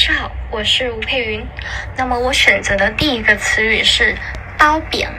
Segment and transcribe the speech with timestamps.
[0.00, 1.46] 大家好，我是吴佩云。
[1.94, 4.16] 那么我选择的第一个词语是
[4.56, 5.10] 褒贬。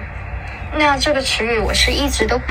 [0.74, 2.46] 那这个词语我是一直都不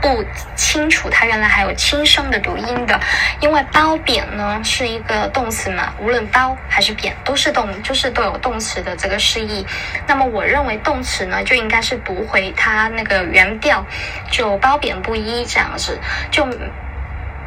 [0.00, 0.24] 不
[0.54, 3.00] 清楚，它原来还有轻声的读音的。
[3.40, 9.66] 因为褒贬呢是一个动词嘛，无论褒还是贬都是动，就是都有动词的这个释义。
[10.06, 13.84] 那么我认为动词呢就应该是读回它那个原调，
[14.30, 15.98] 就褒贬不一这样子。
[16.30, 16.46] 就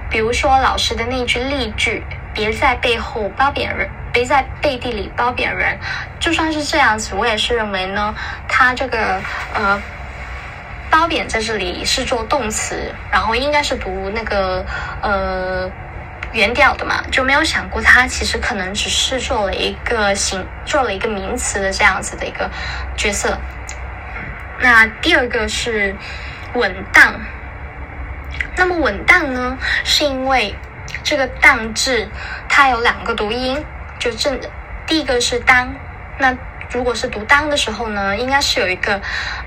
[0.09, 2.03] 比如说老师的那句例句。
[2.35, 5.77] 别在背后褒贬人，别在背地里褒贬人。
[6.21, 8.15] 就算是这样子，我也是认为呢，
[8.47, 9.21] 他这个
[9.53, 9.81] 呃
[10.89, 14.65] 褒贬在这里是做动词，然后应该是读那个
[15.01, 15.69] 呃
[16.31, 22.49] 原调的嘛，就没有想过他其实可能只是做了一个形，做了一个名词的这样子的一个
[22.95, 23.37] 角色。
[24.61, 25.93] 那第二个是
[26.53, 27.19] 稳当，
[28.55, 30.55] 那么稳当呢，是因为。
[31.03, 32.07] 这个“当”字，
[32.49, 33.63] 它有两个读音，
[34.05, 34.39] 就正
[34.85, 35.73] 第一个是“当”，
[36.19, 36.37] 那
[36.69, 39.01] 如果是读“当”的时候呢，应该是有一个，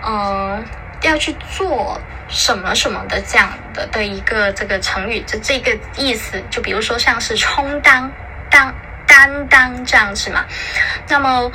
[0.04, 0.64] 嗯、呃，
[1.02, 6.42] 要去做什么什么的这样的的一个这个成语，就这个意思。
[6.50, 8.10] 就比如说像是充当、
[8.50, 8.74] 当、
[9.06, 10.44] 担当这样子嘛。
[11.08, 11.52] 那么，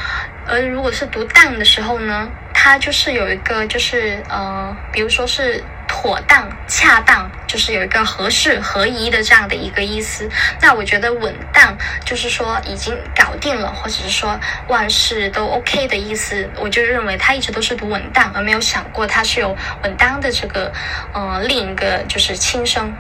[0.47, 5.61] 而如果是读“当”的时候呢，它就是有一个，就是呃，比如说是。
[6.03, 10.29] 妥当、恰当，就是有一个合适、合宜的这样的一个意思。
[10.59, 14.37] 那我觉得稳当就是说已经搞定了，或者是说
[14.67, 16.49] 万事都 OK 的意思。
[16.59, 20.73] 我就认为他一直都是读稳当，而没有想过他是有稳当的这个
[21.13, 22.93] 呃另一个就是轻声。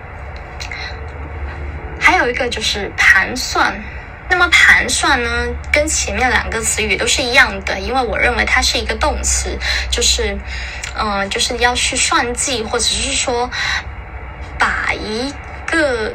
[1.99, 3.83] 还有一个就是盘算。
[4.33, 5.29] 那么盘算呢，
[5.71, 9.55] 跟前面两个词语都是一样的，因为我认为它是一个动词，
[9.91, 10.35] 就是。
[10.95, 13.49] 嗯、呃，就是要去算计，或者是说
[14.59, 15.33] 把一
[15.65, 16.13] 个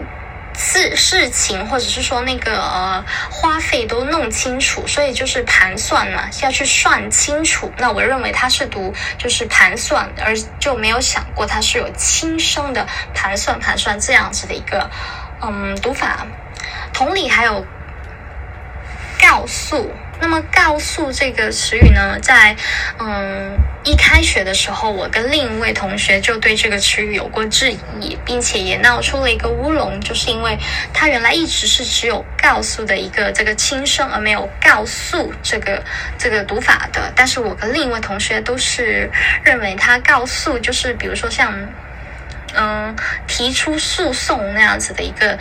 [0.54, 7.72] 事事情，或者是说那个呃花费都弄清楚，所以就是盘算嘛，要去算清楚。
[7.76, 14.88] 那我认为它是读就是盘算，而就没有想过它是有轻声的盘算盘算这样子的一个
[15.42, 16.24] 嗯读法。
[16.92, 17.66] 同理还有
[19.28, 19.92] 告诉。
[20.20, 22.56] 那么“告诉”这个词语呢，在
[22.98, 23.52] 嗯
[23.84, 30.58] 一开学的时候，我跟另一位同学就对这个词语有过质疑，并且也闹出了一个乌龙，就是因为
[30.92, 35.84] 它原来一直是只有“告诉”的一个这个轻声，而没有“告诉”这个
[36.18, 37.12] 这个读法的。
[37.14, 39.08] 但是我跟另一位同学都是
[39.44, 41.54] 认为它“告诉”就是比如说像
[42.54, 42.96] 嗯
[43.28, 45.38] 提出诉讼那样子的一个。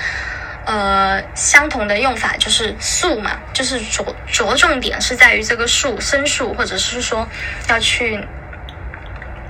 [0.68, 7.26] 呃，相同的用法就是诉嘛，就是着着重点是在于这个诉，申诉，或者是说
[7.70, 8.22] 要去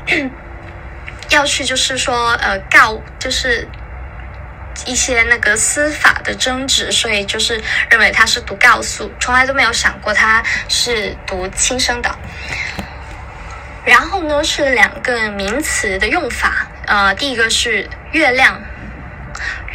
[1.29, 3.67] 要去，就是说呃告，就是
[4.85, 12.16] 一些那个司法的争执，所以就是认为他是读告诉，从来都没有想过他是读轻声的。
[13.84, 18.61] 然后呢，是两个名词的用法，呃，第一个是月亮。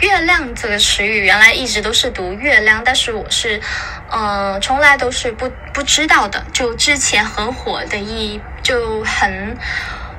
[0.03, 3.61] 月亮这个词语原来一直都是读月亮，但是我是，
[4.11, 6.45] 呃，从来都是不不知道的。
[6.53, 9.57] 就之前很火的一就很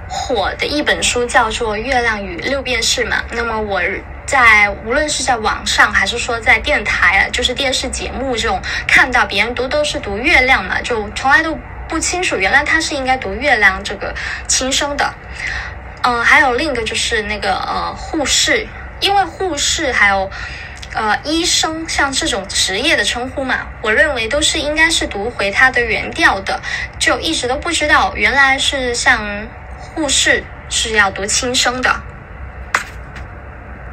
[0.07, 3.21] 火的一本书叫做《月亮与六便士》嘛。
[3.31, 3.81] 那么我
[4.25, 14.15] 在无论是在网上还是说在电台，就是电视节目这种看到别人读都是读月亮嘛，就从来都不清楚原来他是应该读月亮这个
[14.47, 15.13] 轻声的。
[16.03, 18.65] 嗯、还有另一个就是那个呃护士。
[19.03, 20.31] 因为护士还有，
[20.93, 26.61] 呃，医生像这种职业的称呼嘛，我认为都是应该是读回它的原调的，
[26.97, 29.45] 就一直都不知道原来是像
[29.77, 32.12] 护士是要读轻声的。